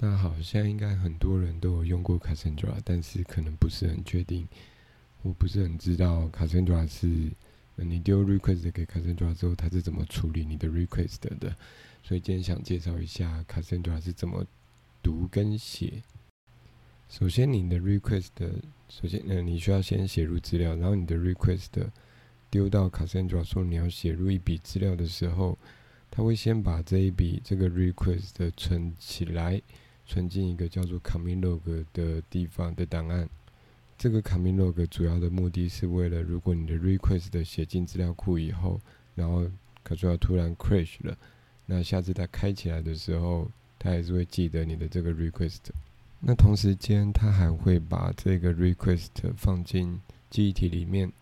[0.00, 4.48] 大家好，现在应该很多人都有用过 Cassandra，但是可能不是很确定。
[5.20, 7.30] 我不是很知道 Cassandra 是
[7.76, 11.54] 你丢 request 给 Cassandra 之后，它是怎么处理你的 request 的。
[12.02, 14.46] 所以今天想介绍一下 Cassandra 是怎么
[15.02, 16.02] 读跟写。
[17.10, 18.30] 首先，你的 request
[18.88, 21.68] 首先，呃，你需要先写入资料，然后你的 request
[22.48, 25.58] 丢到 Cassandra 说你要写入一笔资料的时候，
[26.10, 29.60] 他会先把这一笔这个 request 存起来。
[30.10, 33.28] 存进一个叫做 commit log 的地方的档案。
[33.96, 38.80] 这个 commit log 主要的目的是为了，如果你的 request 写进资料库以后，
[39.14, 39.48] 然后
[39.84, 41.16] 可是要突然 crash 了，
[41.64, 43.48] 那下次它开起来的时候，
[43.78, 45.58] 它还是会记得你的这个 request。
[46.18, 51.12] 那同时间，它还会把这个 request 放进记忆体里面，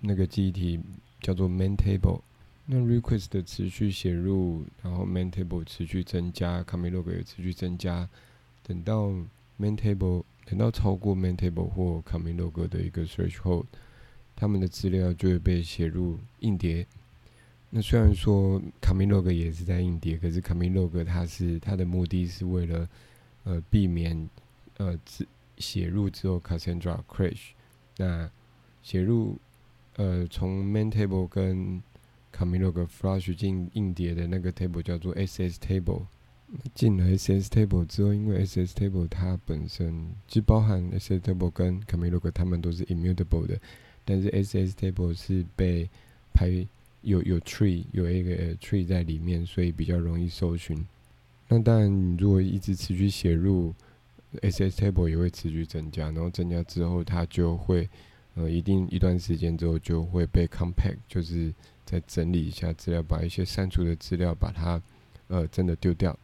[0.00, 0.80] 那个记忆体
[1.20, 2.22] 叫做 main table。
[2.70, 8.06] 那 request 的持续写入，然后 main table 持续增加，commit log 也持续增加。
[8.62, 9.06] 等到
[9.58, 13.64] main table 等到超过 main table 或 commit log 的一个 threshold，
[14.36, 16.86] 他们的资料就会被写入硬碟。
[17.70, 22.86] 那虽然说 commit log 也是在硬碟，可是 commit log 它是它的目的是为了
[23.44, 24.28] 呃避免
[24.76, 27.52] 呃写写入之后 Cassandra crash。
[27.96, 28.30] 那
[28.82, 29.38] 写入
[29.96, 31.82] 呃从 main table 跟
[32.38, 36.02] commit log flash 进硬碟的那个 table 叫做 ss table。
[36.74, 43.58] 进了 ss table 之后，因为 ss table 它本身只包含 ss table 跟 commit log，它们都是 immutable 的。
[44.04, 45.90] 但是 ss table 是被
[46.32, 46.66] 排
[47.02, 50.86] 有有 tree 有一个 tree 在里面，所以比较容易搜寻。
[51.48, 53.74] 那当然，你如果一直持续写入
[54.40, 57.88] ss table 也会持续增加，然后增加之后，它就会
[58.38, 61.52] 呃一定一段时间之后就会被 compact，就是
[61.84, 64.80] 再整理一下资料，把一些删除的资料把它，
[65.26, 66.16] 呃，真的丢掉。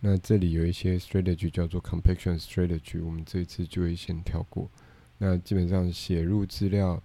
[0.00, 4.68] 那这里有一些 strategy 叫做 compaction strategy，我们这一次就会先跳过。
[5.16, 7.02] 那基本上写入资料，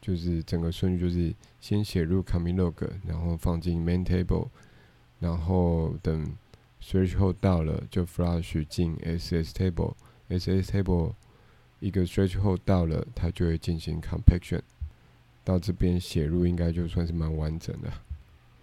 [0.00, 4.48] 就是整个顺序就是先写入 commit log，然后放进 main table，
[5.20, 6.34] 然后等
[6.82, 11.12] threshold 到了就 flash 进 ss table，ss table
[11.80, 14.60] 一个 stretch 后到了，它就会进行 compaction。
[15.44, 17.92] 到这边写入应该就算是蛮完整的。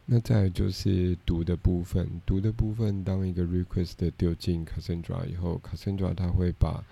[0.05, 6.83] 那再就是读的部分，读的部分，当一个 request 丢进 Cassandra 以后，Cassandra 它会把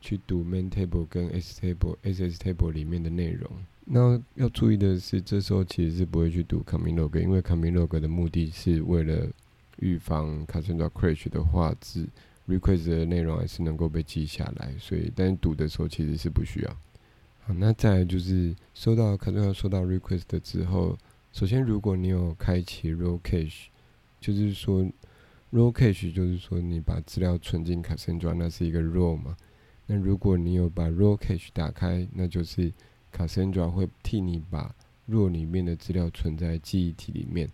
[0.00, 3.48] 去读 main table 跟 s table、ss table 里面的内容。
[3.84, 9.28] 那要注意的是，这时候其实是不会去读 commit log，因为 commit log 的目的是为了
[9.78, 12.08] 预防 Cassandra crash 的画质
[12.48, 14.72] request 的内容还是能够被记下来。
[14.78, 16.76] 所以，但是读的时候其实是不需要。
[17.40, 20.98] 好那再来就是收到卡顿要收到 request 之后，
[21.32, 23.66] 首先如果你有开启 raw cache，
[24.20, 24.82] 就是说
[25.52, 29.36] raw cache 就是说你把资料存进卡森抓，那是一个 raw 嘛。
[29.86, 32.70] 那如果你有把 raw cache 打开，那就是
[33.10, 34.74] 卡森抓会替你把
[35.08, 37.48] raw 里面的资料存在记忆体里面。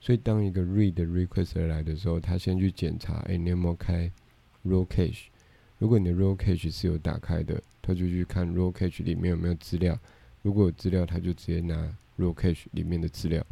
[0.00, 4.10] 所以当一个 read request 来的时候，他先去检查，哎，你有没有开
[4.66, 5.26] raw cache？
[5.78, 7.62] 如果你的 raw cache 是有打开的。
[7.82, 9.98] 他就去看 raw cache 里面有没有资料，
[10.42, 11.74] 如果有资料，他就直接拿
[12.18, 13.44] raw cache 里面的资料。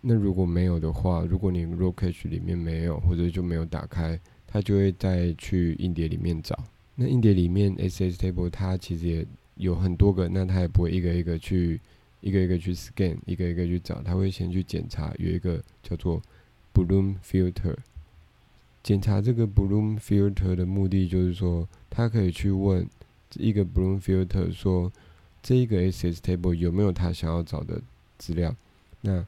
[0.00, 6.58] 那如果没有的话，如果你 raw cache 里面没有，或者就没有打开，他就会再去硬碟里面找。
[6.94, 11.78] 那硬碟里面 ss table 它其实也有很多个，那他也不会一个一个去
[12.22, 16.20] 一个一个去 scan，一个一个去找，他会先去检查有一个叫做
[16.72, 17.76] bloom filter。
[18.86, 22.88] 检查这个 bloom filter 的目的就是说，他可以去问。
[23.38, 24.90] 一个 Bloom Filter 说，
[25.42, 27.82] 这一个 SS Table 有没有他想要找的
[28.16, 28.54] 资料？
[29.00, 29.26] 那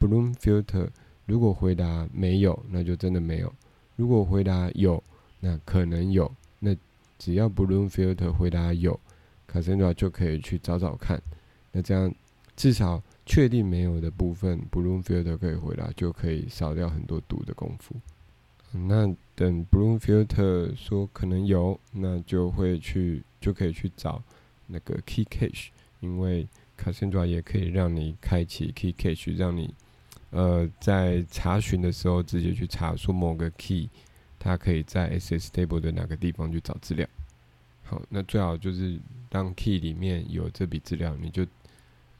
[0.00, 0.88] Bloom Filter
[1.24, 3.48] 如果回答没有，那就真的没有；
[3.94, 5.02] 如果回答有，
[5.38, 6.30] 那可能有。
[6.58, 6.76] 那
[7.18, 8.98] 只要 Bloom Filter 回答有
[9.50, 11.22] ，Cassandra 就可以去找找看。
[11.70, 12.12] 那这样
[12.56, 17.94] 至少确定没有的部分，Bloom Filter 可以回答，就可以少掉很多读的功夫。
[18.72, 23.22] 那等 Bloom Filter 说可能有，那就会去。
[23.38, 24.20] 就可以去找
[24.66, 25.68] 那个 Key Cache，
[26.00, 29.72] 因为 Cassandra 也可以让你开启 Key Cache，让你
[30.30, 33.88] 呃在查询的时候直接去查说某个 Key，
[34.40, 37.06] 它可以在 SS Table 的哪个地方去找资料。
[37.84, 38.98] 好，那最好就是
[39.28, 41.46] 当 Key 里面有这笔资料，你就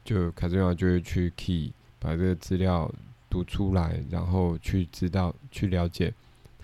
[0.05, 2.89] 就 Cassandra 就会去 Key 把这个资料
[3.29, 6.13] 读出来，然后去知道去了解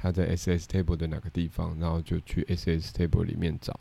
[0.03, 3.79] 它在 SS Table 的哪个地方，然后就去 SS Table 里面找。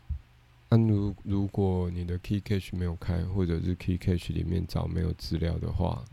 [0.69, 6.05] 那如如果你的 Key Cache 没有开，或者是 Key Cache 里面找没有资料的话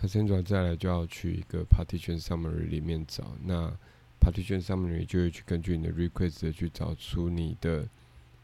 [0.00, 3.32] ，Cassandra 再来就要去一个 Partition Summary 里面找。
[3.44, 3.76] 那
[4.20, 7.88] partition summary 就会去根据你的 request 去找出你的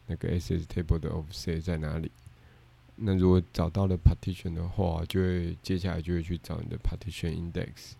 [0.07, 2.11] 那个 SS table 的 offset 在哪里。
[2.97, 7.93] 那如果找到了 partition 的话，就会接下来就会去找你的 partition index，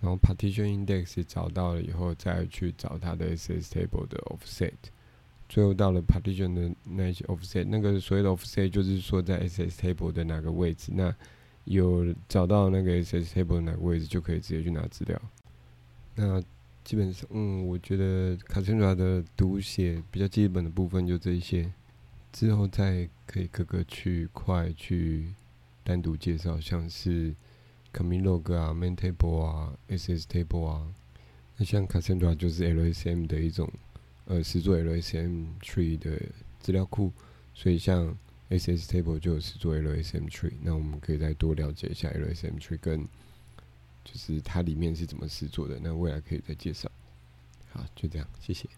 [0.00, 4.72] 然后 partition index 找到了以后，再去找它的 SS table 的 offset，
[5.48, 11.14] 最后到了 partition 的那些 offset，那个所谓的 offset 就是说在 SS table 的哪个位置，那
[11.64, 15.20] 有找到那个 SS table 的哪个位置，就可以直接去拿资料。
[16.14, 16.42] 那
[16.82, 21.70] 基本上，嗯，我觉得 Cassandra 的读写比较基本的部分就这一些。
[22.32, 25.34] 之后再可以各个区块去
[25.82, 27.34] 单独介绍，像是
[27.92, 30.92] commit log 啊、main table 啊、SS table 啊。
[31.56, 33.70] 那像 Cassandra 就是 LSM 的一种，
[34.24, 36.20] 呃，是做 LSM tree 的
[36.58, 37.12] 资料库，
[37.54, 38.16] 所以像
[38.48, 40.54] SS table 就是做 LSM tree。
[40.62, 43.06] 那我们可以再多了解一下 LSM tree 跟
[44.04, 45.78] 就是它里面是怎么制作的。
[45.82, 46.90] 那未来可以再介绍。
[47.72, 48.68] 好，就这样，谢谢。